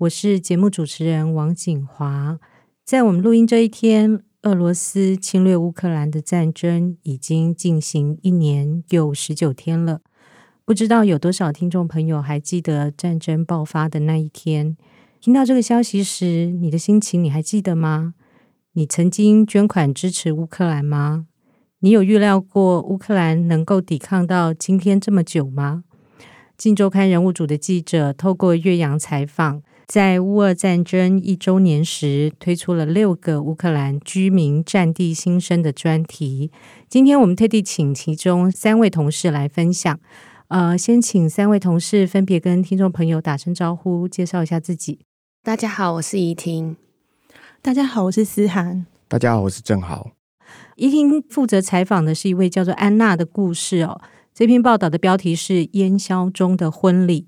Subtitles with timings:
[0.00, 2.38] 我是节目主持人王景华。
[2.86, 10.00] 在我们录音这一天，俄罗斯侵略乌克兰的战争已经进行一年又十九天了。
[10.64, 14.74] 不知道有多少听众朋友还记得战争爆发的那一天？
[15.20, 18.14] 听到这个消息时，你的心情你还记得吗？
[18.72, 21.26] 你曾经捐款支持乌克兰吗？
[21.80, 25.84] 你有预料过乌克兰能够抵抗到今天这么久吗？
[26.56, 29.62] 镜周刊人物组的记者透过越洋采访。
[29.86, 36.50] 在乌俄战争一周年时，推出了六个乌克兰居民战地新生的专题。
[36.88, 39.98] 今天我们特地请其中三位同事来分享。
[40.48, 45.00] 呃，先请三位同事分别跟听众朋友打声招呼，介绍一下自己。
[45.42, 46.76] 大家好，我是怡婷。
[47.62, 48.86] 大家好，我是思涵。
[49.08, 50.12] 大家好，我是郑豪。
[50.76, 54.00] 怡婷负责采访的是一位叫做安娜的故事哦。
[54.32, 57.26] 这篇报道的标题是《烟硝中的婚礼》。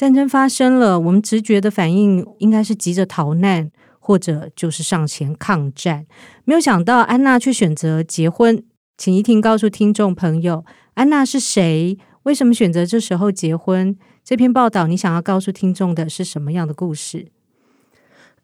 [0.00, 6.06] 战争发生了，我们直觉的反应应该是急着逃难，或者就是上前抗战。
[6.46, 8.64] 没有想到安娜却选择结婚。
[8.96, 11.98] 请一婷告诉听众朋友，安娜是谁？
[12.22, 13.94] 为什么选择这时候结婚？
[14.24, 17.26] 这篇报道你想要告诉听众的是什么样的故事？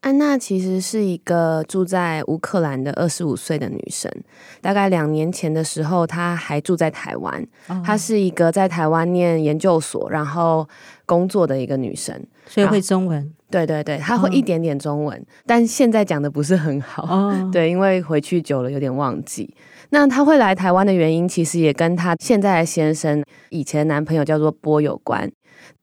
[0.03, 4.13] 安娜其实是一个住在乌克兰的二十五岁的女生。
[4.61, 7.45] 大概两年前的时候，她还住在台湾。
[7.69, 10.69] 哦、她是一个在台湾念研究所，然后
[11.07, 13.33] 工作的一个女生，所以会中文。
[13.49, 17.05] 对对对，她会一点点中文，哦、但现在讲的不是很好。
[17.05, 19.55] 哦、 对，因为回去久了有点忘记。
[19.91, 25.31] 那她会来台湾的原因，其实也跟她现在的先生以前男朋友叫做波有关。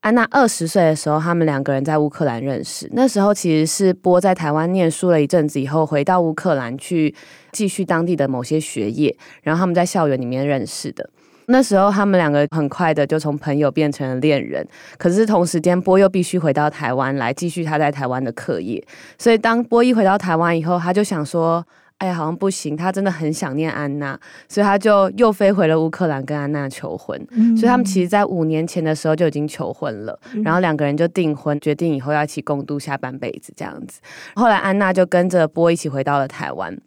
[0.01, 2.89] 安娜二十岁的时候，他们两个人在乌克兰认识。
[2.91, 7.15] 那时候其实是波在台湾念书了一阵子以后，回到乌克兰去
[7.53, 11.09] 继续当地的某些学业，然后他们在校园里面认识的。
[11.47, 14.67] 那时候他们两个很快的就从朋友变成了恋人。
[14.97, 18.83] 可是同时间，波又必须回到台湾来继续他在台湾的课业。
[19.17, 21.65] 所以当波一回到台湾以后，他就想说。
[21.99, 27.17] 哎，好像不行，他真的很想念安娜，所以他就又飞回了乌克兰跟安娜求婚。
[27.31, 34.01] 嗯、所以他们其实，在五年前的时候就已经求婚了，嗯、然后两个人就订婚，决定以后要一起共度下半辈子这样子。
[34.35, 36.77] 后来安娜就跟着波一起回到了台湾。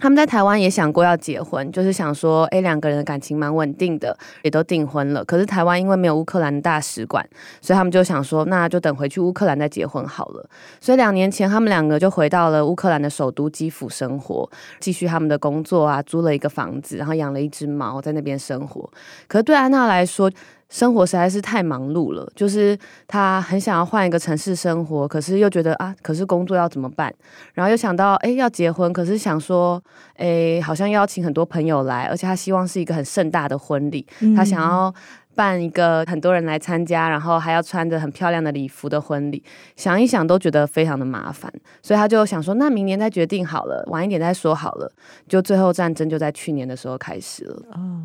[0.00, 5.22] 他们在台湾也想过要结婚，就是想说，哎，两个人的感情蛮稳定的，也都订婚了。
[5.24, 7.24] 可是台湾因为没有乌克兰的大使馆，
[7.60, 10.48] 所以他们就想说，那就等回去乌克兰再结婚好了。
[10.80, 14.50] 所以两年前，他们两个就回到了乌克兰的首都基辅生活，
[14.80, 18.90] 继续他们的工作啊，租了一个房子，然后养了一只猫在那边生活。
[19.28, 20.30] 可是对安娜来说，
[20.70, 27.12] 生活实在是太忙碌了，就是他很想要换一个城市生活，可是又觉得啊，可是工作要怎么办？
[27.52, 29.82] 然后又想到，哎，要结婚，可是想说，
[30.14, 34.94] 哎，好像邀请很多朋友来，而且他希望是一个很盛大的婚礼，嗯、他想要
[35.34, 39.42] 办一个很多人来参加，然后还要穿着很漂亮的礼服的婚礼。
[39.74, 44.92] 想一想都觉得非常的麻烦，所以他就想说，那明年再决定好了，晚一点再说好了。
[45.26, 47.62] 就最后战争就在去年的时候开始了。
[47.72, 48.02] 哦。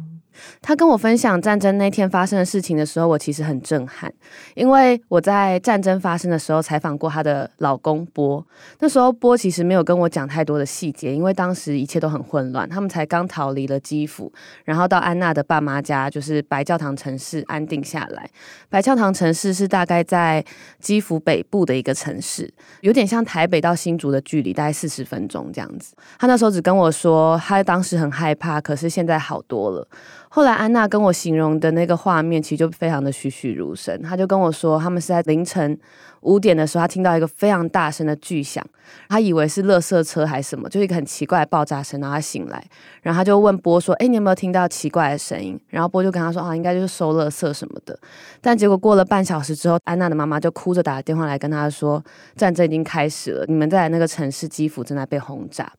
[0.61, 4.11] 他跟我分享战争那天发生的事情的时候，我其实很震撼，
[4.53, 8.45] 因为我在战争发生的时候采访过她的老公波。
[8.79, 14.31] 那时候波其实没有跟我讲太多的细节，因为当时一切都很混乱，他们才刚逃离了基辅，
[14.63, 18.29] 然后到安娜的爸妈家，就是白教堂城市安定下来。
[18.69, 20.43] 白教堂城市是大概在
[20.79, 25.95] 基辅北部的一个城市，有点像台北到新竹的距离，大概四十分钟这样子。
[26.19, 29.87] 他那时候只跟我说，他当时很害怕，可是现在好多了。
[30.35, 33.97] 后来安娜跟我形容的那个画面，其实就非常的栩栩如生。
[34.01, 35.79] 她就跟我说，他们是在凌晨
[36.23, 38.61] 五点的时候，她听到一个非常大声的巨响，
[39.07, 42.01] 她以为是垃圾车还是什么，就是一个很奇怪的爆炸声。
[42.01, 42.61] 然后她醒来，
[43.01, 47.97] 然后她就问波说：“哎，你有没有听到奇怪的声音？”然后波就跟她说：“啊，应该就是收垃圾什么的。”
[48.43, 52.03] 但结果过了半小时之后，安娜的妈妈就哭着打电话来跟她说
[52.35, 55.71] ：“战争已经开始了，你们在那个城市基辅正在被轰炸。”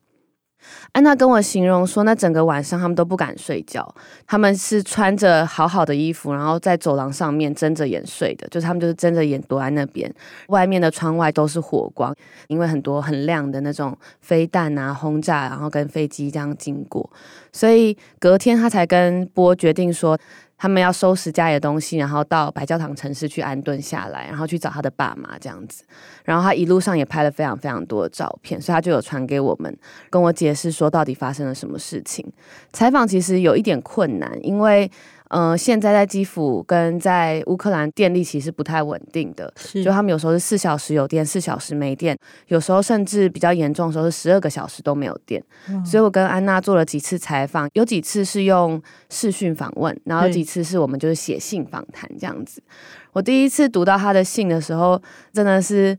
[0.93, 3.93] 安娜跟我形容说，那整个晚上他们都不敢睡觉，
[4.25, 10.11] 他们是穿着好好的衣服，然后在走廊上面睁着眼睡的，就是他们就是睁着眼躲在那边，
[10.47, 12.15] 外面的窗外都是火光，
[12.47, 17.09] 因为很多很亮的那种飞弹啊轰炸，然后跟飞机这样经过，
[17.51, 20.17] 所以隔天他才跟波决定说，
[20.57, 25.83] 他们要收拾家里的东西，然后到白教堂城市去安顿下来，然后去找他的爸妈这样子。
[26.27, 29.73] 然后他一路上也拍了非常非常多的照片，所以他就有传给我们，
[30.09, 32.25] 跟我解释说到底发生了什么事情。
[32.73, 34.91] 采访其实有一点困难，因为。
[35.29, 45.43] 嗯、呃，现在在基辅跟在乌克兰电力其实不太稳定的，是就他们有时候是四小时有电，四小时没电，有时候甚至比较严重的时候是十二个小时都没有电。
[45.67, 52.63] 嗯、所以我跟安娜做了几次采访，有几次是用视讯访问，然后有几次是我们就是写信访谈这样子。
[53.11, 55.01] 我第一次读到他的信的时候，
[55.33, 55.97] 真的是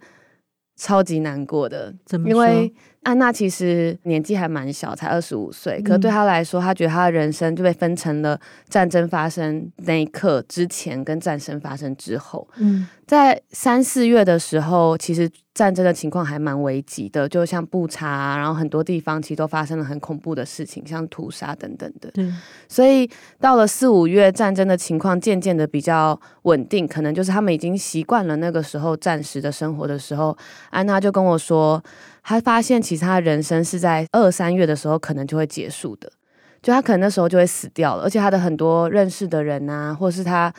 [0.79, 2.73] 超级难过的，怎么因为。
[3.09, 5.81] 安娜其实年纪还蛮小，才二十五岁。
[5.81, 8.39] 可是对她来说，她觉得她的人生就被分成了
[8.69, 12.47] 战争发生那一刻之前跟战争发生之后。
[12.59, 22.11] 嗯，在三四月的时候，其实战争的情况还蛮危急的，就像布查啊，然后很多地方其实都发生了很恐怖的事情，像屠杀等等的。
[22.11, 22.31] 对，
[22.69, 23.09] 所以
[23.41, 30.37] 到了四五月，战争的情况渐渐的比较稳定，可能就是他们已经习惯了那个时候暂时的生活的时候，
[30.69, 31.83] 安娜就跟我说。
[32.29, 36.13] 他发现，其实他的人生是在二三月的时候可能就会结束的，
[36.61, 40.53] 就他可能那时候就会死掉了，而且他的很多认识的人啊，或是他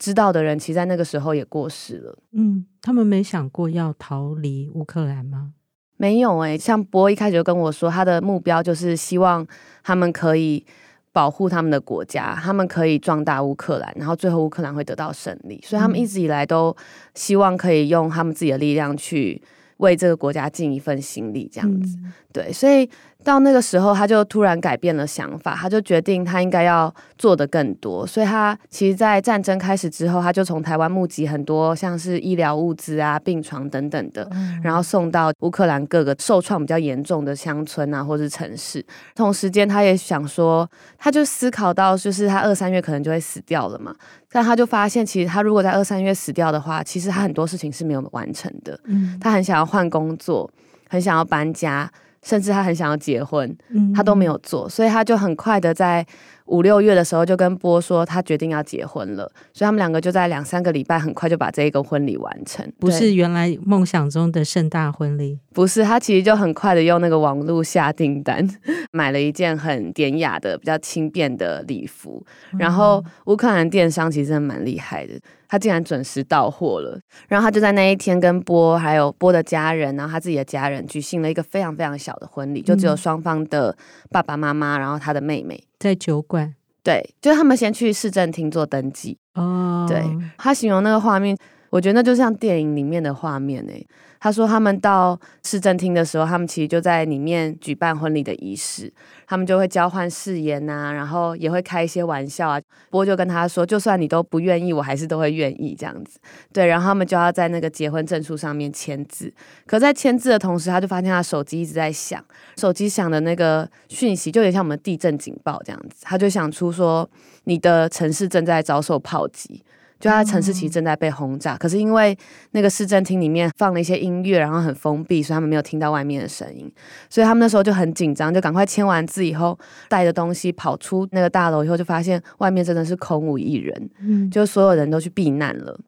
[0.00, 2.18] 知道的人，其实在那个时候也过世了。
[2.32, 5.52] 嗯，他们没想过要逃离乌克兰吗？
[5.96, 9.46] 没有诶，像波一开始就跟我说，他的目标就是希望
[9.84, 10.66] 他们可以
[11.12, 15.62] 保护他们的国家，他们可以壮大乌克兰，然后最后乌克兰会得到胜利。
[15.64, 16.76] 所以他们一直以来都
[17.14, 19.40] 希望可以用他们自己的力量去。
[19.78, 22.88] 为这个国家尽一份心力，这样子，嗯、对，所以。
[23.24, 28.06] 到那个时候，他就突然改变了想法，他就决定他应该要做的更多。
[28.06, 34.28] 所以，他其实，在战争开始之后，他就从台湾募集很多像是医疗物资啊、病床等等的，
[34.62, 38.84] 然后送到乌克兰各个受创比较严重的乡村啊，或是城市。
[39.14, 43.94] 同时间，他也想说，他就思考到，就是他二三月可能就会死掉了嘛。
[44.30, 48.78] 但他就发现，其实他如果在二三月死掉的话，其实他很多事情是没有完成的。
[48.84, 50.50] 嗯，他很想要换工作，
[50.88, 51.90] 很想要搬家。
[52.22, 53.56] 甚至他很想要结婚，
[53.94, 56.06] 他都没有做，所以他就很快的在
[56.46, 68.46] 五六月的时候就跟波说他决定要结婚了，所以他们两个就在两三个礼拜很快就把这一个婚礼完成，不是原来梦想中的盛大婚礼，不是，他其实就很快的用那个网络下订单，
[68.92, 72.24] 买了一件很典雅的、比较轻便的礼服，
[72.58, 75.14] 然后乌克兰电商其实蛮厉害的。
[75.48, 76.98] 他竟然准时到货了，
[77.28, 83.76] 然后他就在那一天跟波还有波的家人，然后他自己的家人举行了一个非常非常小的婚礼，就只有双方的
[84.10, 86.54] 爸爸妈妈，然后他的妹妹在酒馆。
[86.84, 89.18] 对，就是他们先去市政厅做登记。
[89.34, 90.02] 哦，对，
[90.38, 91.36] 他形容那个画面，
[91.72, 93.86] 我觉得那就像电影里面的画面诶。
[94.20, 98.92] 他说他们到市政厅的时候，他们其实就在里面举办婚礼的仪式。
[99.26, 102.60] 他们就会交换誓言呐，然后也会开一些玩笑啊。
[102.90, 106.20] 波就跟他说，就算你都不愿意，我还是都会愿意这样子。
[106.52, 109.32] 对，然后他们就要在那个结婚证书上面签字。
[109.66, 112.22] 可在签字的同时，他就发现他手机一直在响，
[112.56, 116.02] 手机响的那个讯息就有点像我们地震警报这样子。
[116.02, 117.08] 他就想出说，
[117.44, 119.64] 你的城市正在遭受炮击。
[120.02, 122.18] 就他的城市其实正在被轰炸，可是因为
[122.50, 126.68] 那个市政厅里面放了一些音乐，然后很封闭，所以他们没有听到外面的声音，
[127.08, 129.56] 所以他们那时候就很紧张，就赶快签完字以后，
[129.88, 135.78] 带着东西跑出那个大楼以后，就发现外面真的是空无一人，嗯，就所有人都去避难了，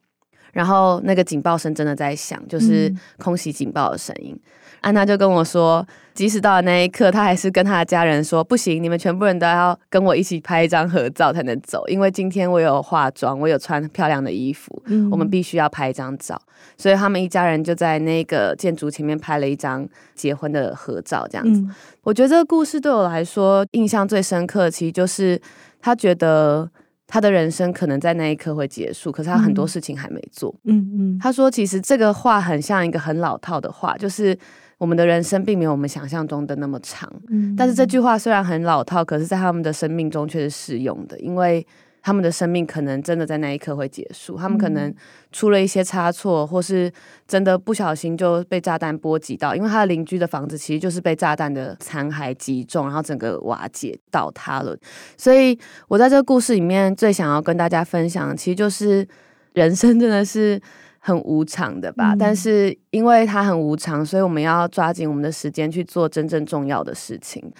[0.52, 4.38] 然后那个警报声真的在响，就是空袭警报的声音。
[4.84, 16.38] 安娜就跟我说，即使到了那一刻，她还是跟她的家人说：“不行，你们全部人都要跟我一起拍一张合照才能走，因为今天我有化妆，我有穿漂亮的衣服，嗯、我们必须要拍一张照。”
[16.76, 21.60] 所以他们一家人就在那个建筑前面拍了一张结婚的合照，这样子。
[21.60, 25.40] 嗯、我觉得这个故事对我来说印象最深刻，其实就是
[25.80, 26.68] 他觉得
[27.06, 30.54] 他的人生可能在那一刻会结束，可是他很多事情还没做。
[30.64, 34.36] 嗯嗯，嗯他说，其实这个话很像一个很老套的话，就是。
[34.84, 41.66] 我们的人生并没有我们想象中的那么长，嗯，但是这句话虽然很老套，可是在他们的生命中却是适用的，因为
[42.02, 44.94] 他们的生命可能真的在那一刻会结束，他们可能
[45.32, 46.92] 出了一些差错，或是
[47.26, 54.76] 真的不小心就被炸弹波及到，因为他的邻居的房子其实就是被炸弹的残骸击中，然后整个瓦解倒塌了。
[55.16, 59.08] 所以我在这个故事里面最想要跟大家分享的，其实就是
[59.54, 60.60] 人生真的是。
[61.06, 67.52] 很无常的吧，嗯、但是因为它很无常，所以我们要抓紧我们的时间去做真正重要的事情。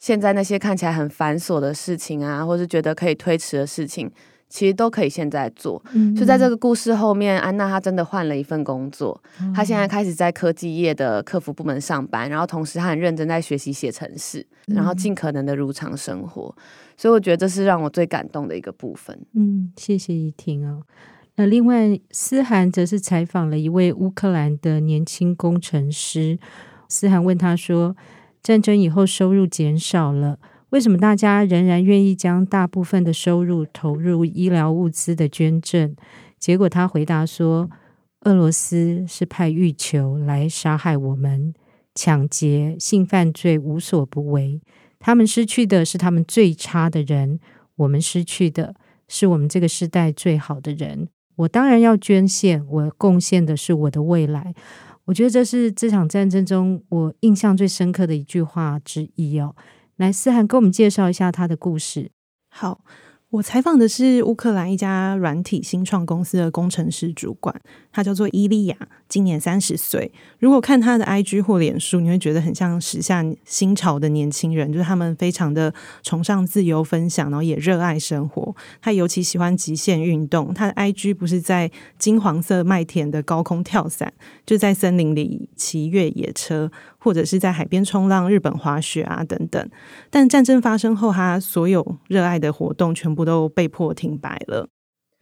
[0.00, 4.10] 现在那些看起来很繁琐的事情啊，或是觉得可以推迟的事情，
[4.48, 5.80] 其实都可以现在做。
[5.92, 16.52] 嗯，就在这个故事后面，安娜她真的换了一份工作，嗯、她现在开始在科技业的客服部门上班，然后同时她很认真在学习写程式，然后尽可能的如常生活。
[16.56, 16.62] 嗯、
[16.96, 19.16] 所以我觉得这是让我最感动的一个部分。
[19.34, 20.82] 嗯，谢谢怡婷哦。
[21.38, 26.36] 那另外，思涵则是采访了一位乌克兰的年轻工程师。
[26.88, 27.96] 思涵问他说
[28.42, 30.40] ：“战争以后收入减少了。”
[30.70, 35.94] 为什么大家仍然愿意将大部分的收入投入医疗物资的捐赠？
[36.40, 37.70] 结果他回答说
[38.26, 41.54] ：“俄罗斯是派欲求来杀害我们，
[41.94, 44.60] 抢劫、性犯罪无所不为。
[44.98, 47.38] 他们失去的是他们最差的人，
[47.76, 48.74] 我们失去的
[49.06, 51.06] 是我们这个时代最好的人。
[51.38, 54.54] 我当然要捐献，我贡献的是我的未来。
[55.06, 59.56] 我觉得这是这场战争中我印象最深刻的一句话之一哦。”
[59.96, 62.10] 来，思涵给我们介绍一下他的故事。
[62.50, 62.84] 好。
[63.30, 67.54] 我采访的是乌克兰一家软体新创公司的工程师主管，
[67.92, 70.10] 他叫做伊利亚，今年三十岁。
[70.40, 75.72] 如果看他的 IG 或脸书，你会觉得很像时下新潮的年轻人，就是他们非常的
[76.02, 78.56] 崇尚自由分享，然后也热爱生活。
[78.82, 84.12] 他尤其喜欢极限运动，他的 IG 不是在金黄色麦田的高空跳伞，
[84.44, 89.70] 就在森林里骑越野车，或者是在海边冲浪、日本滑雪啊等等。
[90.10, 93.28] 但战争发生后，他所有热爱的活动全部。
[93.28, 94.70] 都被迫停摆了。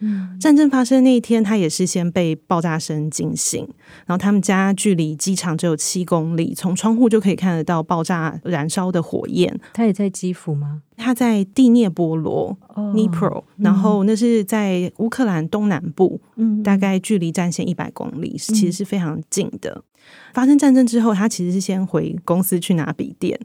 [0.00, 3.66] 嗯，战争发生那一天，他也是先被爆炸声惊醒。
[4.04, 9.58] 然后他们家距离机场只有七公里，从窗户就可以看得到爆炸燃烧的火焰。
[9.72, 10.82] 他也在基辅吗？
[10.96, 19.82] 他在第聂波罗 （Dnipro），然后那是在乌克兰东南部，嗯，大概距离战线一百公里，其实是非常近的。
[20.34, 23.38] 发生战争之后，他其实是先回公司去拿笔电。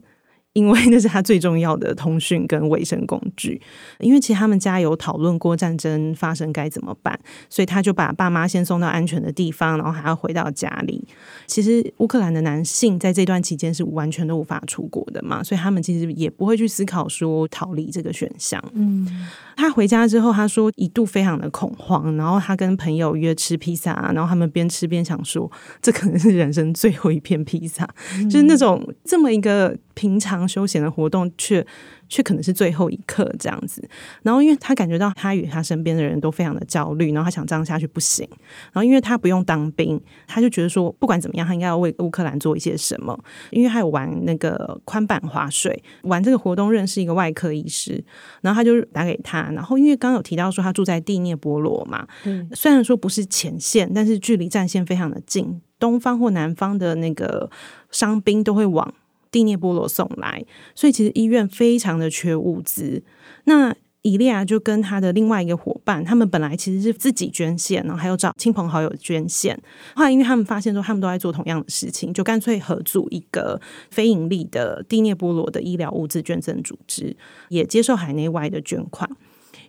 [0.52, 3.60] 因为 那是他最重要的通讯跟卫生工具。
[4.00, 7.18] 因为其实他们家有讨论过战争发生该怎么办，
[7.48, 11.06] 所以他就把爸妈先送到安全的地方，然后还要回到家里。
[11.46, 18.62] 其实乌克兰的男性在这段期间是完全都无法出国的嘛，所以他们其实也不会去思考说逃离这个选项。
[18.74, 29.76] 嗯，他回家之后，他说一度非常的恐慌，然后他跟朋友约吃披萨，然后他们边吃边想说，这可能是人生最后一片披萨，嗯，就是那种这么一个。
[29.94, 31.64] 平常休闲的活动，却
[32.12, 33.82] 却可能是最后一刻这样子。
[34.22, 38.28] 然后，因为他感觉到他与他身边的人都非常的焦虑，然后他想这样下去不行。
[38.70, 43.18] 然后，因为他不用当兵，他就觉得说，不管怎么样，他应该要为乌克兰做一些什么。
[43.50, 48.04] 因为他有玩那个宽板滑水，玩这个活动认识一个外科医师，
[48.42, 49.50] 然后他就打给他。
[49.52, 57.48] 然后，因为刚刚有提到说他住在第聂波罗嘛，嗯，虽然说不是前线，但是距离战线非常的近，东方或南方的那个
[57.90, 58.92] 伤兵都会往。
[59.32, 60.44] 第聂波罗送来，
[60.76, 63.02] 所以其实医院非常的缺物资。
[63.44, 69.56] 那以利亚就跟他的另外一个伙伴，他们本来其实是自己捐献，然后还有找亲朋好友捐献。
[69.94, 73.60] 后来因为他们发现说他们都在做同样的事情，就干脆合组一个
[73.90, 77.16] 非盈利的第聂波罗的医疗物资捐赠组织，
[77.48, 79.08] 也接受海内外的捐款。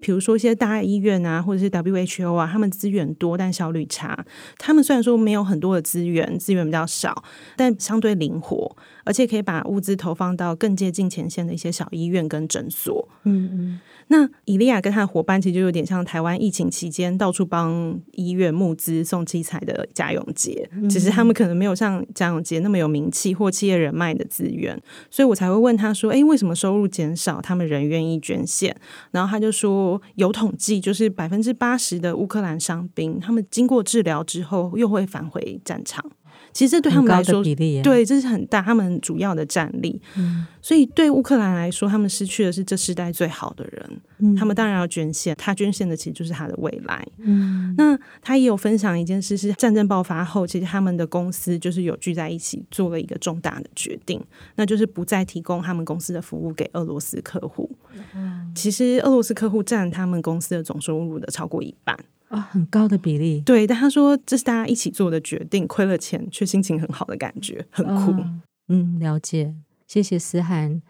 [0.03, 4.25] 比如说一些大医院啊，或者是 WHO 啊，他们资源多但效率差。
[4.57, 7.24] 他们虽然说没有很多的资源，资源比较少，
[7.55, 13.07] 但相对灵活，而且可以把物资投放到更接近前线的一些小医院跟诊所。
[13.24, 13.79] 嗯嗯。
[14.13, 24.79] 那伊利亚跟他的伙伴其实就有点像台湾疫情期间到处帮医院募资送器材的贾永杰，只是他们可能没有像贾永杰那么有名气或企业人脉的资源，
[25.10, 28.75] 所以我才会问他说：“诶，为什么收入减少，他们仍愿意捐献？”
[29.10, 36.05] 然后他就说：“有统计，就是百分之八十的乌克兰伤兵，他们经过治疗之后又会返回战场。”
[36.53, 37.43] 其实这对他们来说，
[37.83, 40.00] 对，这是很大他们主要的战力。
[40.15, 44.01] 嗯，所以对乌克兰来说，他们失去的是这世代最好的人。
[44.19, 47.05] 嗯，他们当然要捐献，他捐献的其实就是他的未来。
[47.17, 54.24] 嗯，那他也有分享一件事，是战争爆发后，其实他们的公司就是有聚在一起做了一个重大的决定，
[54.55, 57.69] 那就是不再提供他们公司的服务给俄罗斯客户。
[58.15, 61.98] 嗯，其实俄罗斯客户占他们公司的总收入的超过一半。
[62.33, 63.39] 啊、哦，很高的比例。
[63.41, 68.11] 对，但他说这是大家一起做的决定，亏了钱却心情很好的感觉，很酷。
[68.11, 68.25] 哦、
[68.69, 69.53] 嗯，了解，
[69.87, 70.81] 谢谢思涵。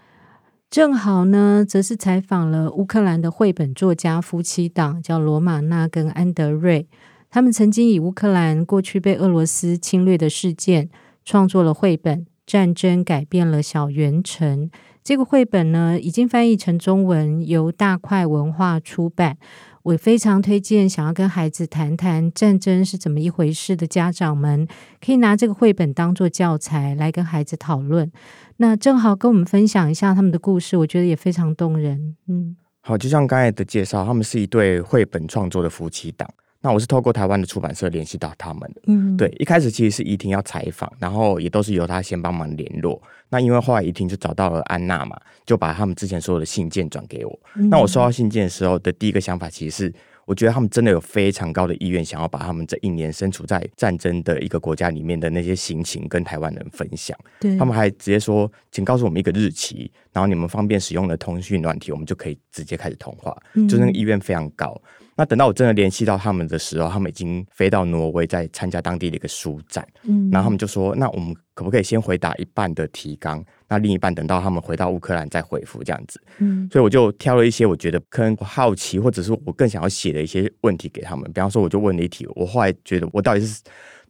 [0.70, 6.88] 正好呢，则是采访了乌克兰的绘本作家夫妻档，叫罗马娜跟安德瑞。
[7.30, 10.90] 他们曾经以乌克兰过去被俄罗斯侵略的事件，
[11.26, 14.70] 创作了绘本《战争改变了小圆城》。
[15.04, 19.38] 这个绘本呢，已经翻译成中文，由大块文化出版。
[19.84, 24.66] 我非常推荐想要跟孩子谈谈战争是怎么一回事的家长们，
[25.06, 28.10] 可以拿这个绘本当做教材来跟孩子讨论。
[28.58, 32.16] 那正好跟我们分享一下他们的故事，我觉得也非常动人。
[32.28, 36.30] 嗯好，就像刚才的介绍，他们是一对绘本创作的夫妻档。
[36.64, 38.82] 那我是透过台湾的出版社联系到他们的。
[38.88, 43.00] 嗯，对，一开始其实是怡婷要采访，然后也都是由他先帮忙联络。
[43.30, 47.40] 那因为后来怡婷就找到了安娜嘛，就把他们之前所有的信件转给我。
[47.56, 47.70] 嗯。
[47.70, 49.94] 那我收到信件的时候的第一个想法，其实是。
[50.26, 57.14] 我觉得他们真的有非常高的意愿，想要把他们这一年身处在战争的一个国家里面的那些心情跟台湾人分享。
[57.42, 63.38] 对，他们还直接说，请告诉我们一个日期，然后你们方便使用的通讯软体，我们就可以直接开始通话。
[63.56, 64.82] 嗯，就那个意愿非常高。
[65.16, 69.88] 那等到我真的联系到他们的时候，他们已经飞到挪威，在参加当地的一个书展。
[70.04, 73.44] 嗯，然后他们就说，那我们可不可以先回答一半的提纲？
[73.68, 81.24] 那另一半等到他们回到乌克兰再回复这样子，嗯，所以我就挑了一些我觉得可能好奇或者是我更想要写的一些问题给他们。
[81.32, 83.62] 比方说，我就问了一题，我后来觉得我到底是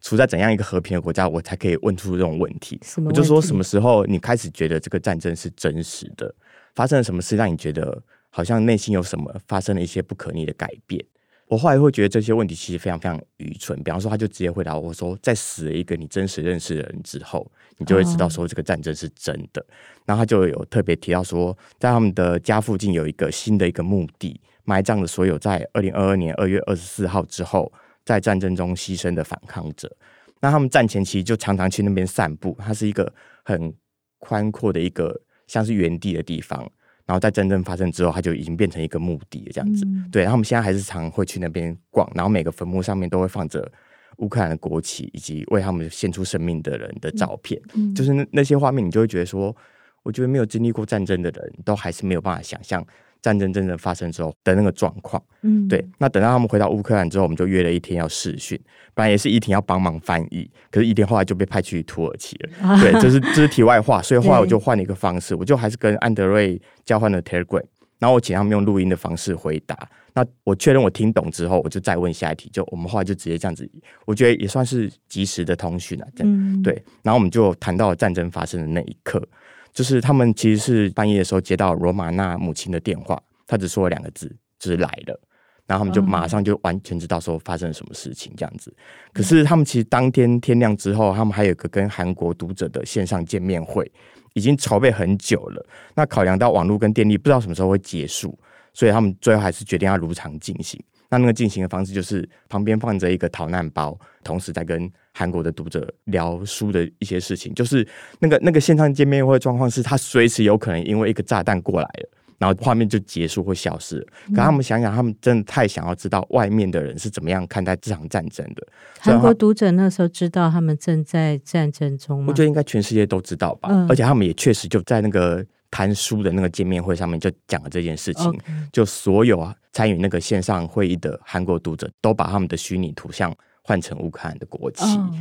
[0.01, 2.79] 处在怎样一个和平的国家，我才可以问出这种问题？
[3.05, 6.33] 我就说什么时候你开始觉得这个战争是真实的？
[6.75, 8.01] 发生了什么事让你觉得
[8.35, 11.05] 好像内心有什么发生了一些不可逆的改变？
[11.47, 13.77] 我后来会觉得这些问题其实非常非常愚蠢。
[13.83, 17.45] 比方说，他就直接回答我说：“在死了一个你真实认识的人之后，
[17.77, 19.61] 你就会知道说这个战争是真的。
[19.61, 19.69] Oh.
[20.07, 27.71] ”然后他就有特别提到说，在他们的家附近有一个新的一个墓地，埋葬了所有在二零二二年二月二十四号之后
[28.03, 29.95] 在战争中牺牲的反抗者。
[30.39, 33.13] 那他们战前其实就常常去那边散步，它是一个
[33.43, 33.71] 很
[34.17, 36.67] 宽阔的一个像是原地的地方。
[37.05, 39.85] 然后在战争发生之后，它就已经变成一个墓地了，这样子。
[39.85, 43.69] 嗯、对，然后我们现在还是常会去那边逛，然后每个坟墓上面都会放着
[44.17, 47.61] 乌克兰的国旗，以及为他们献出生命的人的照片。
[47.73, 49.55] 嗯、就是那那些画面，你就会觉得说，
[50.03, 52.85] 我觉得没有经历过战争的人都还是没有办法想象。
[53.23, 55.83] 战争真正发生之后的那个状况，嗯，对。
[55.97, 58.59] 那等到他们回到乌克兰之后，我们就约了一天要试训，
[58.93, 62.49] 本来也是一婷要帮忙翻译，可是怡婷后来就被派去土耳其了。
[62.61, 64.01] 啊、对，这是这是题外话。
[64.03, 67.63] 所以后来我就换了一个方式，我就还是跟安德瑞交换了 Telegram，
[67.97, 69.89] 然后我请他们用录音的方式回答。
[70.15, 72.49] 那我确认我听懂之后，我就再问下一题。
[72.51, 73.67] 就我们后来就直接这样子，
[74.05, 76.05] 我觉得也算是及时的通讯了。
[76.19, 76.73] 嗯，对。
[77.01, 79.25] 然后我们就谈到了战争发生的那一刻。
[79.73, 85.19] 就是他们其实是半夜的时候接到罗马娜母亲的电话，他只说了两个字，就是来了，
[85.65, 88.71] 然后他们就马上就完全知道说发生了什么事情这样子。
[89.11, 93.91] 可是他们其实当天天亮之后，他们还有个跟韩国读者的线上见面会，
[94.35, 95.65] 已经筹备很久了。
[95.95, 98.37] 那考量到网络跟电力不知道什么时候会结束，
[98.73, 100.79] 所以他们最后还是决定要如常进行。
[101.13, 107.53] 那那个进行的方式就是旁边放着一个逃难包，同时在跟韩国的读者聊书的一些事情。
[107.53, 114.07] 就是那个那个线上见面会状况是，他随时有可能因为一个炸弹过来了，然后画面就结束或消失了。
[114.29, 118.67] 可他们想想，他们真的太想要知道外面的人是怎么样看待这场战争的。
[118.99, 122.25] 韩国读者那时候知道他们正在战争中吗？
[122.29, 123.69] 我觉得应该全世界都知道吧。
[123.71, 125.45] 嗯、而且他们也确实就在那个。
[125.75, 128.31] 谈书的那个见面会上面就讲了这件事情
[128.71, 134.85] 就所有啊参与那个线上会议的韩国读者都把他们的虚拟图像换成乌克兰的国旗。
[134.85, 135.13] Oh.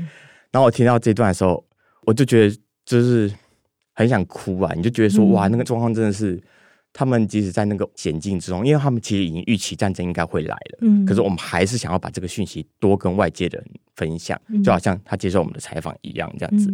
[0.52, 1.64] 然后我听到这段的时候，
[2.02, 3.32] 我就觉得就是
[3.94, 4.72] 很想哭啊！
[4.76, 6.40] 你就觉得说，哇，那个状况真的是。
[6.92, 16.70] 他们即使在那个险境之中，因为他们其实已经预期战争应该会来了，嗯，可是我们还是想要把这个讯息多跟外界的人分享，就好像他接受我们的采访一样，这样子。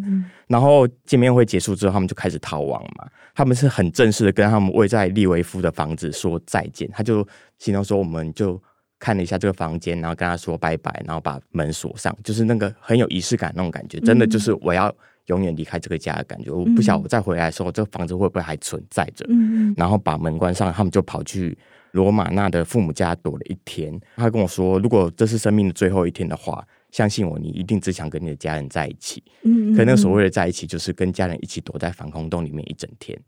[0.48, 3.08] 然后见面会结束之后，他们就开始逃亡嘛。
[3.34, 6.90] 他们是很正式的跟他们位在利维夫的房子说再见。
[6.92, 7.26] 他就
[7.58, 8.60] 形容说，我们就
[8.98, 14.92] 看了一下这个房间，然后跟他说拜拜，然后把门锁上，就是那个很有仪式感那种感觉，真的就是我要。
[15.28, 19.24] 永远离开这个家的感觉，我不晓得我再回来的时候，嗯、这个房子会不会还存在着？
[19.28, 21.56] 嗯、然后把门关上，他们就跑去
[21.92, 23.98] 罗马纳的父母家躲了一天。
[24.16, 29.22] 他跟我说，如果这是生命的最后一天的话，相信我，你一定只想跟你的家人在一起。
[29.42, 33.18] 嗯、可那个所谓的在一起，就是跟家人一起躲在防空洞里面一整天。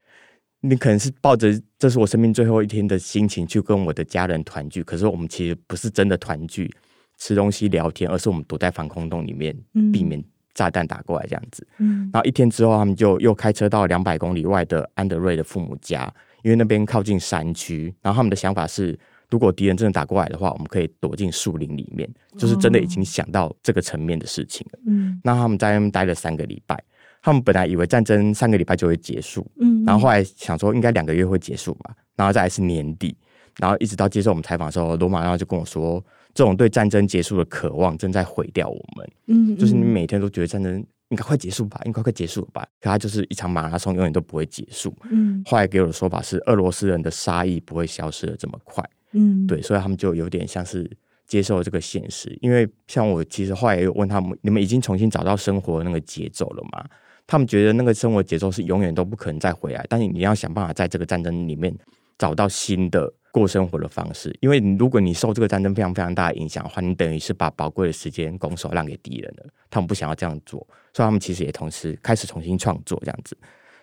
[0.63, 6.71] 你可能是抱着这是我生命最后一天的心情去跟我的家人团聚，可是我们其实不是真的团聚，
[7.19, 9.55] 吃东西聊天，而是我们躲在防空洞里面，
[9.93, 10.23] 避免。
[10.61, 17.95] 炸弹打过来这样子，嗯，然后一天之后，他们就又开车到两百公里外的安德瑞的父母家，因为那边靠近山区。
[18.03, 18.99] 然后他们的想法是，
[19.31, 24.79] 如果敌人真的打过来的话，我们可以躲进树林里面，就是真的已经想到这个层面的事情了。
[24.87, 26.79] 嗯，那他们在那边待了三个礼拜，
[27.23, 33.17] 他们本来以为战争三个礼拜就会结束，嗯，然后后来想说应该两个月会结束吧，然后再来是年底，
[33.59, 36.05] 然后一直到接受我们采访的时候，罗马然后就跟我说。
[36.35, 39.11] 这种对战争结束的渴望正在毁掉我们。
[39.27, 40.75] 嗯，就是你每天都觉得战争
[41.09, 42.63] 应该快结束吧，应该快结束了吧？
[42.81, 44.95] 可它就是一场马拉松，永远都不会结束。
[45.11, 48.85] 嗯，后来给我的说法是，俄罗斯人的杀意不会消失的这么快。
[49.13, 50.89] 嗯，对，所以他们就有点像是
[51.27, 52.37] 接受了这个现实。
[52.41, 56.85] 因为像我，其实后来也有问他们，你们已经重新找到生活的那个节奏了吗？
[57.27, 61.73] 他们觉得那个生活节奏是永远都不可能再回来，但是你要想办法在这个战争里面
[62.19, 64.37] 找到新的过生活的方式。
[64.41, 69.47] 因为如果你受这个战争非常非常大的影响的话，你等于是把宝贵的时间拱手让给敌人了。
[69.71, 70.59] 他们不想要这样做，
[70.93, 73.37] 所以他们其实也同时开始重新创作这样子。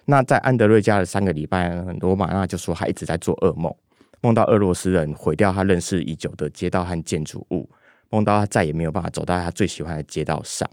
[0.05, 3.73] 那在安德瑞家的三个礼拜，罗马纳就说他一直在做噩梦，
[4.21, 7.69] 梦到俄罗斯人毁掉他认识已久的街道和建筑物，
[8.09, 10.69] 梦到他再也没有办法走到他最喜欢的街道上。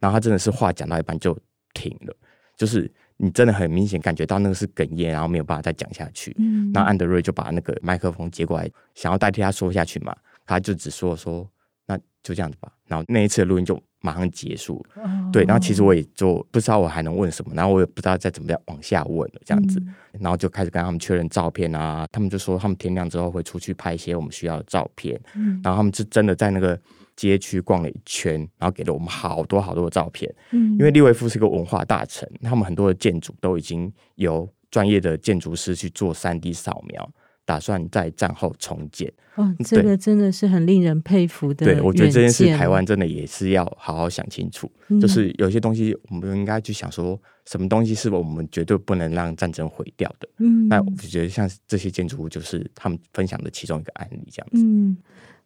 [0.00, 1.36] 然后他真的是话讲到一半就
[1.74, 2.14] 停了，
[2.56, 6.34] 就是你真的很明显感觉到那个是哽咽，然后没有办法再讲下去。
[6.38, 10.14] 嗯，那安德瑞就把那个麦克风接过来，想要代替他说下去嘛，
[10.46, 11.44] 他就只说说，
[11.86, 12.72] 那就这样子吧。
[12.86, 14.84] 然后那一次的录音就马上结束。
[14.94, 15.02] 哦，
[15.32, 26.80] 对，然后其实我也就不知道我还能问什么，然后我也不知道再怎么样往下问了这样子，嗯，然后就开始跟他们确认照片啊，他们就说他们天亮之后会出去拍一些我们需要的照片，嗯，然后他们是真的在那个。
[27.18, 30.32] 街区逛了一圈，然后给了我们好多好多的照片。
[30.52, 37.10] 嗯，因为利维夫是个文化大城，他们很多的建筑都已经由专业的建筑师去做三 D 扫描，
[37.44, 39.12] 打算在战后重建。
[39.34, 41.66] 哦，这个真的是很令人佩服的。
[41.66, 44.70] 对，我觉得这件事台湾真的也是要好好想清楚。
[44.86, 50.28] 嗯，就是有些东西，我们应该去想说，什么东西是我们绝对不能让战争毁掉的。
[50.38, 54.64] 嗯，那我觉得像这些建筑物，就是他们分享的其中一个案例，这样子。
[54.64, 54.96] 嗯。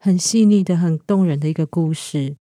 [0.05, 2.35] 很细腻的、很动人的一个故事。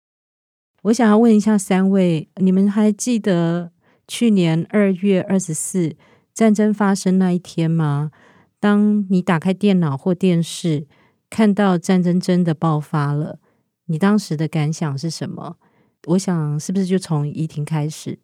[0.83, 3.73] 我想要问一下三位，你们还记得
[4.07, 5.97] 去年二月二十四
[6.33, 8.13] 战争发生那一天吗？
[8.61, 10.87] 当你打开电脑或电视，
[11.29, 13.41] 看到战争真的爆发了，
[13.87, 15.57] 你当时的感想是什么？
[16.07, 18.21] 我想是不是就从怡婷开始？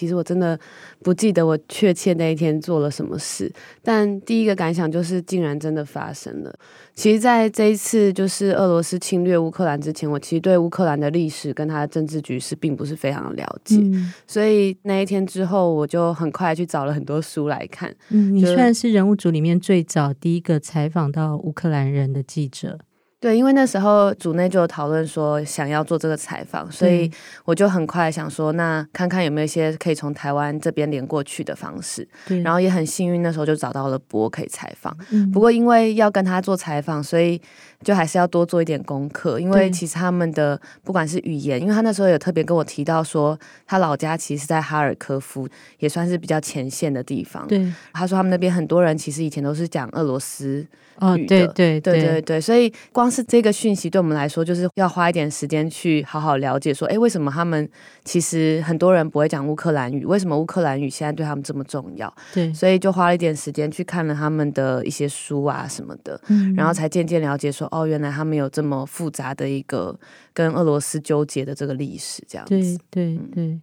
[0.00, 0.58] 其实我真的
[1.02, 6.50] 不记得我确切那一天做了什么事，但第一个感想就是，竟然真的发生了。
[6.94, 17.94] 其实，在这一次就是俄罗斯侵略乌克兰之前，我其实对乌克兰的历史跟它的政治局势并不是非常的了解，嗯、所以那一天之后，我就很快去找了很多书来看。
[18.08, 22.78] 嗯，你算是人物组里面最早第一个采访到乌克兰人的记者。
[23.20, 27.10] 对，因为那时候组内就有讨论说想要做这个采访，所以
[27.44, 32.08] 我就很快想说，那看看有没有一些可以从台湾这边连过去的方式。
[32.26, 34.96] 对，然后也很幸运，那时候就找到了波可以采访。
[35.10, 37.38] 嗯，不过因为要跟他做采访，所以
[37.84, 39.38] 就还是要多做一点功课。
[39.38, 45.46] 因为其实他们的不管是语言，因为他那时候有特别跟我提到说，他老家其实在哈尔科夫，
[45.78, 47.46] 也算是比较前线的地方。
[47.46, 50.66] 对，他说他们那边很多人其实以前都是讲俄罗斯。
[51.00, 57.68] 哦，对对对对对对，所以光是这个讯息对我们来说，就是要花一点时间去好好了解，说，哎，为什么他们
[58.04, 60.04] 其实很多人不会讲乌克兰语？
[60.04, 62.12] 为什么乌克兰语现在对他们这么重要？
[62.34, 69.98] 对，所以就花了一点时间去看了他们的一些书啊什么的，嗯，然后才渐渐了解说，哦，原来他们有这么复杂的一个
[70.32, 72.78] 跟俄罗斯纠结的这个历史，这样子。
[72.90, 73.60] 对对对，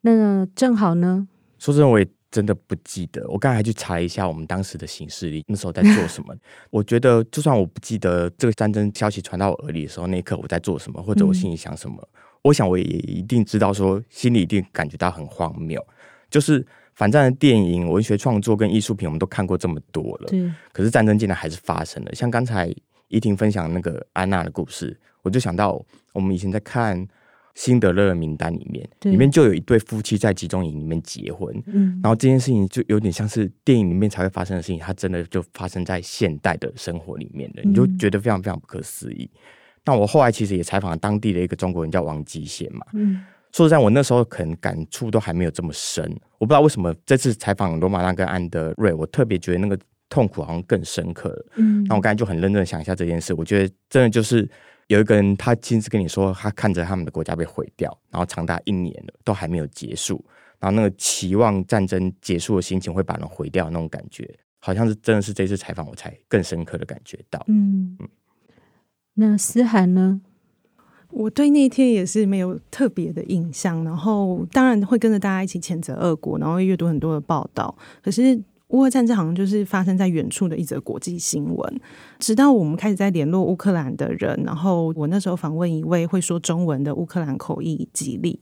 [0.00, 2.08] 那正好呢，说真的，我也。
[2.32, 6.34] 真的不记得，我刚才还去查一下我们当时的行事历，那时候在做什么。
[6.70, 12.08] 我觉得，就算我不记得这个战争消息传到我耳里的时候，那一刻我在做什么，或者我心里想什么，嗯、
[12.44, 15.78] 我想我也一定知道，说心里一定感觉到很荒谬。
[16.30, 20.50] 就是反战的电影、文学创作跟艺术品，我们都看过这么多了，对。
[20.72, 22.14] 可是战争竟然还是发生了。
[22.14, 22.74] 像刚才
[23.08, 25.78] 怡婷分享那个安娜的故事，我就想到
[26.14, 27.06] 我们以前在看。
[27.54, 39.30] 辛德勒的名单里面，里面就有一对夫妻在集中营里面结婚，嗯，然后这件事情就有点像是电影里面才会发生的事情，它真的就发生在现代的生活里面的，你就觉得非常非常不可思议。
[39.84, 43.20] 那我后来其实也采访了当地的一个中国人叫王吉贤嘛，嗯，
[43.52, 46.02] 说实在，我那时候可能感触都还没有这么深，
[46.38, 54.48] 我不知道为什么这次采访罗马纳跟安德瑞，我特别觉得那个痛苦好像更深刻了，嗯，那我刚才就很认真的想一下这件事，我觉得真的就是。
[54.88, 60.22] 有一个人，他亲自跟你说，他看着他们的国家被毁掉，然后长达一年了，都还没有结束，
[60.58, 67.42] 然后那个期望战争结束的心情会把人毁掉那种感觉，好像是真的是这次采访我才更深刻的感觉到。
[67.48, 68.08] 嗯嗯，
[69.14, 70.20] 那思涵呢？
[71.10, 78.42] 我对那天也是没有特别的印象，然后当然会跟着大家一起谴责俄国，然后阅读很多的报道，可是。
[78.72, 81.80] 乌俄战争好像就是发生在远处的一则国际新闻，
[82.18, 88.40] 直到我们开始在联络乌克兰的人，然后我那时候访问一位会说中文的乌克兰口译吉利，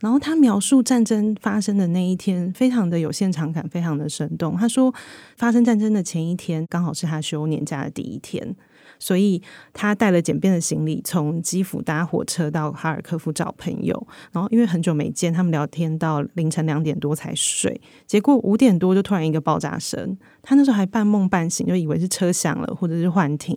[0.00, 4.56] 然后他描述战争发生的那一天，非常的有现场感，非常的生动。
[4.56, 4.92] 他说，
[5.36, 8.56] 发生战争的前一天，刚好是他休年假的第一天。
[8.98, 14.06] 所以他带了简便的行李，从基辅搭火车到哈尔科夫找朋友。
[14.32, 17.80] 然后因为很久没见，他们聊天到凌晨两点多才睡。
[18.06, 23.54] 结果五点多就突然一个爆炸声，他那时候还半梦半醒，就以为是车响了或者是幻听。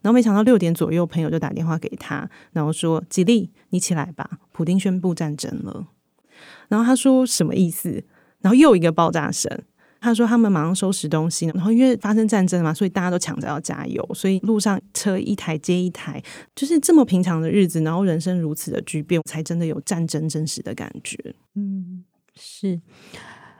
[0.00, 5.86] 然后没想到六点左右，朋友就打电话给他，然后说：“吉利，你起来吧，普丁宣布战争了。”
[6.68, 8.04] 然后他说：“什么意思？”
[8.40, 9.50] 然后又一个爆炸声。
[10.02, 16.20] 他说他们马上收拾东西，然后因为发生战争嘛，所以大家都抢着要加油，所以路上车一台接一台，
[16.56, 21.16] 就是这么平常的日子，然后人生如此的巨变，才真的有战争真实的感觉。
[21.54, 22.80] 嗯，是。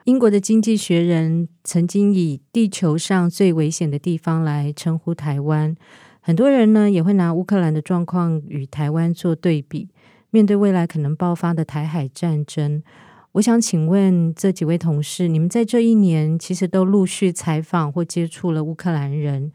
[0.05, 5.77] 英国的经济学人曾经以地球上最危险的地方来称呼台湾，
[6.21, 9.89] 很多人呢也会拿乌克兰的状况与台湾做对比。
[10.31, 12.83] 面对未来可能爆发的台海战争，
[13.33, 19.51] 我想请问这几位同事，你们在这一年其实都陆续采访或接触了乌克兰人，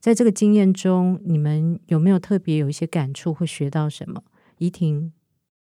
[0.00, 4.22] 在这个经验中，你们有没有特别有一些感触或学到什么？
[4.58, 5.12] 怡婷。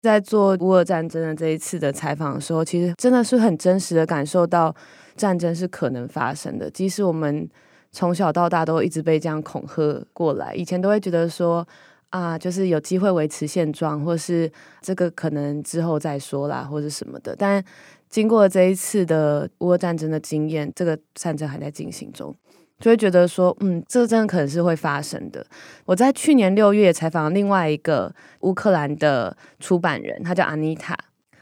[0.03, 4.75] 在做乌俄战争的这一次的采访的时候，其实真的是很真实的感受到
[5.15, 6.69] 战争是可能发生的。
[6.69, 7.49] 即使我们
[7.91, 11.67] 从小到大都一直被这样恐吓过来，以前都会觉得说
[12.15, 14.49] 啊，就是有机会维持现状，或是
[14.79, 17.35] 这个可能之后再说啦，或者什么的。
[17.35, 17.61] 但
[18.09, 22.33] 经过这一次的乌俄战争的经验，这个战争还在进行中。
[22.79, 25.45] 就会觉得说，嗯，这真的可能是会发生的。
[25.83, 30.97] 我在去年六月采访另外一个乌克兰的出版人，他叫阿妮塔。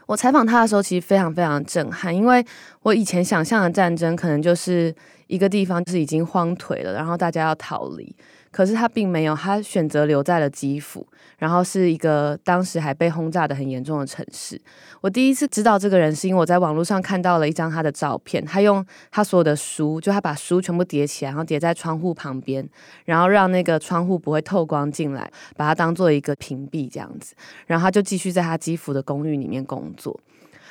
[0.06, 2.44] 我采访他的时候，其实非常非常震撼，因为
[2.82, 4.92] 我以前想象的战争，可能就是
[5.26, 8.14] 一个地方是已经荒颓了，然后大家要逃离。
[8.50, 11.04] 可是他并没有，他选择留在了基辅，
[11.38, 14.60] 然后是一个当时还被轰炸得很严重的城市。
[15.00, 18.44] 我第一次知道这个人，是因为我在网络上看到了一张他的照片。
[18.44, 22.64] 他用他所有的书，就他把书全部叠起来，然后叠在窗户旁边，
[23.06, 27.34] 然后让那个窗户不会透光进来，把它当做一个屏蔽这样子。
[27.66, 30.20] 然后他就继续在他基辅的公寓里面工作。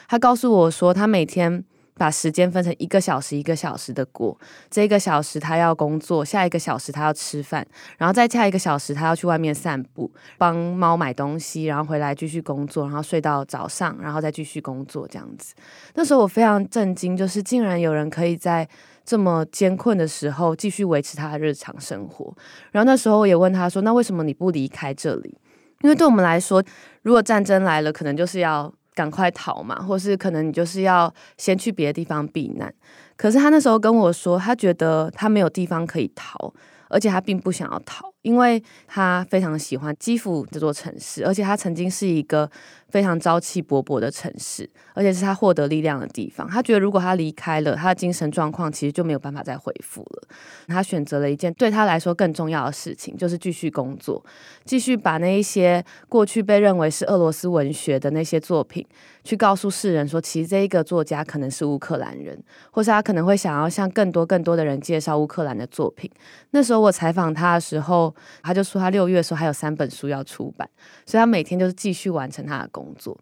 [0.07, 1.65] 他告诉我说，他每天。
[1.95, 4.37] 把时间分成一个小时一个小时的过，
[4.69, 7.65] 这一个小时他要工作，下一个小时他要吃饭，
[7.97, 15.53] 然后再下一个小时他要去外面散步，帮猫买东西，然后回来继续工作，然后睡到早上，然后再继续工作这样子。
[15.93, 18.67] 那时候我非常震惊，就是竟然有人可以在
[19.05, 22.33] 这么艰困的时候继续维持他的日常生活。
[22.71, 25.37] 然后那时候我也问他说：“那为什么你不离开这里？”
[25.81, 26.63] 因为对我们来说，
[27.01, 28.73] 如果战争来了，可能就是要。
[28.93, 32.73] 赶快逃嘛，或是可能你就是要先去别的地方避难。
[33.15, 36.53] 可是他那时候跟我说，他觉得他没有地方可以逃，
[36.93, 38.13] 而且他并不想要逃。
[38.23, 42.49] 因为他非常喜欢基辅这座城市，而且他曾经是一个
[42.87, 46.47] 非常朝气勃勃的城市，而且是他获得力量的地方。
[46.49, 50.23] 他觉得如果他离开了，他的精神状况其实就没有办法再恢复了。
[50.69, 54.23] 他选择了一件对他来说更重要的事情，就是继续工作，
[54.63, 58.87] 继续把那一些过去被认为是俄罗斯文学的那些作品，
[59.25, 66.09] 去告诉世人说，其实这一个作家可能是乌克兰人，或是他可能会想要向更多更多的人介绍乌克兰的作品。
[66.51, 68.15] 那时候我采访他的时候。
[68.41, 70.69] 他就说，他六月的时候还有三本书要出版，
[71.05, 73.17] 所以他每天就是继续完成他的工作。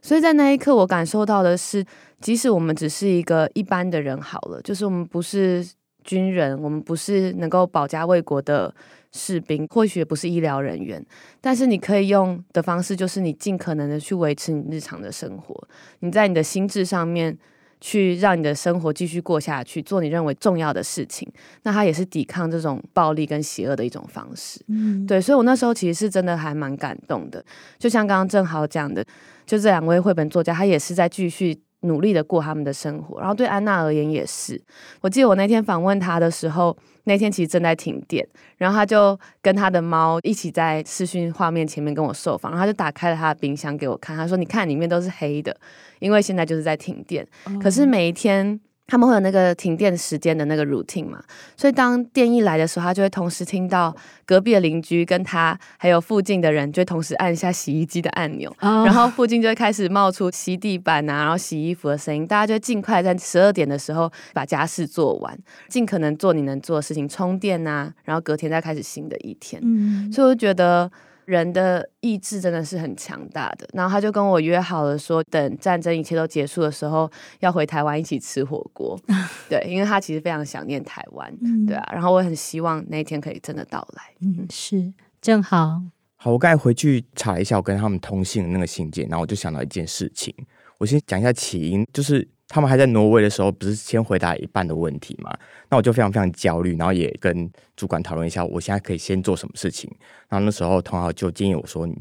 [0.00, 1.84] 所以在那一刻，我感受到的是，
[2.20, 5.66] 即使我们只是一个一般的人，好了，就是我们不是
[6.04, 8.74] 军人，我们不是能够保家卫国的
[9.12, 11.04] 士兵，或许也不是医疗人员，
[11.40, 15.68] 但是你可以用的方式，就是你尽可能的去维持你日常的生活，
[16.00, 17.36] 你在你的心智上面。
[17.82, 21.28] 去让你的生活继续过下去，做你认为重要的事情，
[21.64, 24.64] 那它也是抵抗这种暴力跟邪恶的一种方式。
[24.68, 27.44] 嗯，对，所以我那时候其实是真的还蛮感动的。
[27.80, 29.04] 就像刚刚正好讲的，
[29.44, 33.20] 就这两位绘本作家，他也是在继续努力的过他们的生活。
[33.20, 34.60] 然后对安娜而言也是。
[35.00, 36.76] 我记得我那天访问他的时候。
[37.04, 38.24] 那天其实正在停电，
[38.56, 45.56] 然后他就跟他的猫一起在视讯画面前面跟我受访，然后他就打开了他的冰箱给我看，他说：“你看里面都是黑的，
[45.98, 47.26] 因为现在就是在停电。
[47.60, 51.22] 可是每一天。”他们会有那个停电时间的那个 routine 嘛，
[51.56, 53.94] 所以当电一来的时候，他就会同时听到
[54.26, 58.86] 隔壁的邻居跟他还有附近的人，就会同时按一下洗衣机的按钮，oh.
[58.86, 69.62] 然后附近就会开始冒出吸地板啊，然后洗衣服的声音，大家就尽快在十二点的时候把家事做完，尽可能做你能做的事情，充电啊，然后隔天再开始新的一天。
[69.64, 70.90] 嗯，所以我就觉得。
[71.24, 78.98] 人的意志真的是很强大的，然后他就跟我约好了，说等战争一切都结束的时候，要回台湾一起吃火锅。
[79.48, 81.88] 对，因为他其实非常想念台湾，嗯、对啊。
[81.92, 84.02] 然后我很希望那一天可以真的到来。
[84.20, 85.82] 嗯，是正好。
[86.16, 90.34] 好，我刚才回去查一下我跟他们通信的那个信件，然后我就想到一件事情，
[90.78, 92.28] 我先讲一下起因，就是。
[92.52, 95.34] 他们还在挪威的时候，不是先回答一半的问题嘛？
[95.70, 99.90] 那我就非常非常焦虑，然后也跟主管讨论一下，我现在可以先做什么事情。
[100.28, 101.96] 然后那时候，同行就建议我说：“你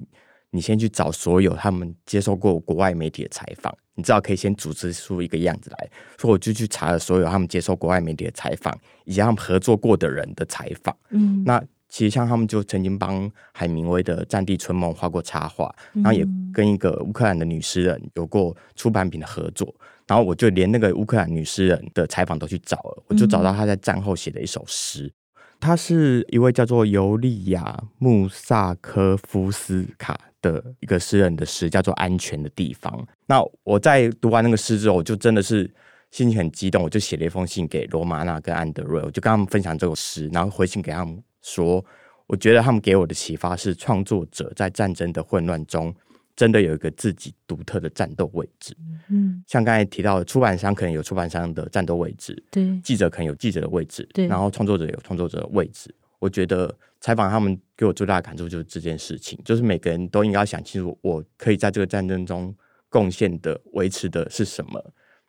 [0.50, 10.94] 你先去找所有他们接受过国外媒体的采访，你知道可以先组织出一个样子来。”所以我就去查了所有他们接受国外媒体的采访，以及他们合作过的人的采访。
[11.12, 19.74] 嗯，那其实像他们就曾经帮海明威的《战地春梦》画过插画，然后也跟一个乌克兰的女诗人有过出版品的合作。
[20.12, 25.10] 然后我就连那个乌克兰女诗人的采访都去找了，我就找到她在战后写的一首诗。
[25.58, 27.64] 她是一位叫做尤利亚·
[27.98, 32.92] 穆萨科夫斯卡的一个诗人的诗，叫做《安全的地方》。
[33.26, 35.74] 那我在读完那个诗之后，我就真的是
[36.10, 41.86] 心情很激动，我就写了一封信给罗马娜跟安德瑞，我就跟他们分享这首诗，然后回信给他们说，
[42.28, 45.96] 我觉得他们给我的启发是，创作者在战争的混乱中。
[46.42, 48.76] 真的有一个自己独特的战斗位置，
[49.10, 55.94] 嗯，像刚才提到的，出版商可能有出版商的战斗位置，对，记者可能有记者的位置，对，然后创作者有创作者的位置。
[56.18, 62.52] 我觉得采访他们给我最大的感触就是这件事情，就是每个人都应该要想清楚，我可以在这个战争中
[62.90, 64.84] 贡献的、维持的是什么。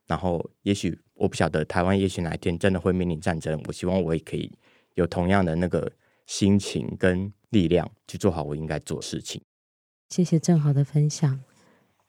[0.06, 4.50] 然后，也许我不晓得台湾，也许哪一天真的会面临战争，我希望我也可以
[4.94, 5.92] 有同样的那个
[6.26, 9.42] 心情跟力量去做好我应该做的事情。
[10.12, 11.40] 谢谢正好的分享。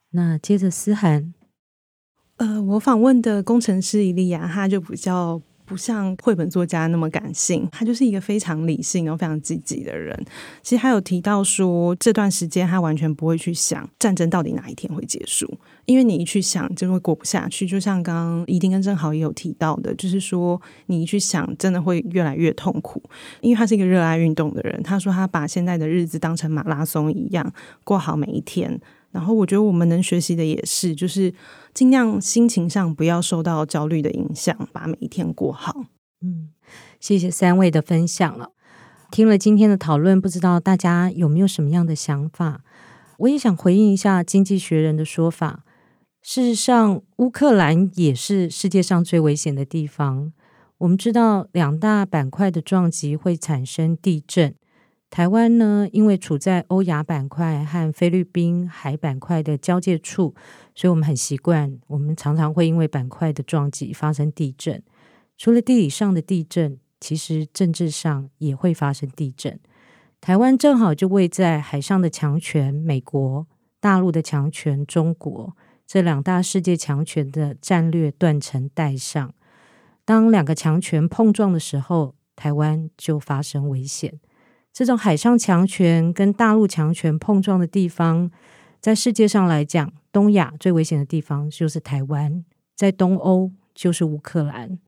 [0.09, 1.33] 那接着思涵，
[2.35, 10.17] 呃，我访问的工程师伊利亚，他就比较不像绘本作家那么感性，他就是一个非常理性然后非常积极的人。
[10.61, 15.51] 其实他有提到说，这段时间他完全不会去想战争到底哪一天会结束，
[15.85, 17.67] 因为你一去想就会过不下去。
[17.67, 23.01] 就像刚刚宜婷跟正好也有提到的，就是说你一去想，真的会越来越痛苦。
[23.41, 28.79] 因为他是一个热爱运动的人，他说他把现在的日子当成马拉松一样过好每一天。
[29.13, 31.33] 然后我觉得我们能学习的也是，就是
[31.73, 35.85] 尽量心情上不要受到焦虑的影响，把每一天过好。
[36.21, 36.49] 嗯，
[36.99, 38.49] 谢谢三位的分享了。
[39.11, 42.63] 听了今天的讨论，不知道大家有没有什么样的想法？
[43.19, 45.63] 我也想回应一下《经济学人》的说法。
[46.23, 50.33] 事实上，乌克兰也是世界上最危险的地方。
[50.79, 54.55] 我们知道，两大板块的撞击会产生地震。
[55.13, 60.33] 台湾呢，因为处在欧亚板块和菲律宾海板块的交界处，
[60.73, 64.81] 所以我们很习惯，我们常常会因为板块的撞击发生地震。
[65.37, 69.59] 除了地理上的地震，其实政治上也会发生地震。
[70.19, 73.45] 台湾正好就位在海上的强权美国、
[73.79, 79.31] 大陆的强权中国这两大世界强权的战略断层带上。
[80.05, 84.19] 当两个强权碰撞的时候，台湾就发生危险。
[84.73, 88.31] 这种海上强权跟大陆强权碰撞的地方，
[88.81, 92.43] 在世界上来讲，东亚最危险的地方就是台湾，
[92.75, 94.79] 在东欧就是乌克兰。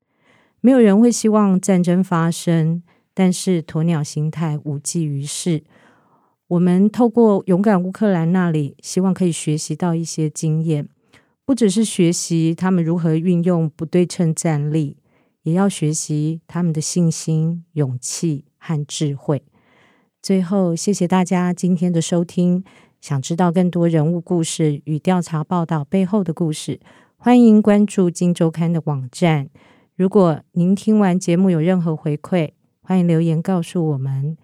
[0.59, 2.81] 没有人会希望战争发生，
[3.13, 5.63] 但是鸵鸟心态无济于事。
[6.47, 10.89] 我们透过勇敢乌克兰那里，希望可以学习到一些经验，
[11.45, 14.97] 不只是学习他们如何运用不对称战力，
[15.43, 19.43] 也要学习他们的信心、勇气和智慧。
[20.25, 22.63] 最后，谢谢大家今天的收听。
[22.99, 26.79] 想知道更多人物故事与调查报道背后的故事，
[27.15, 29.49] 欢迎关注《镜周刊》的网站。
[29.95, 34.35] 如果您听完节目有任何回馈，欢迎留言告诉我们，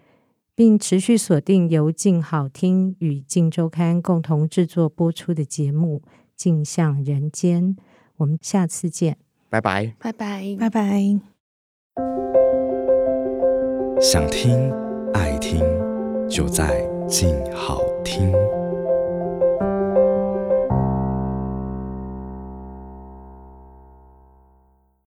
[0.54, 6.02] 并持续锁定由镜好听与《镜周刊》共同制作播出的节目
[6.36, 7.74] 《镜像人间》。
[8.18, 9.16] 我们下次见，
[9.50, 11.20] 拜拜，拜拜，拜拜。
[14.00, 14.91] 想听。
[15.14, 15.62] 爱听，
[16.28, 18.32] 就在静好听。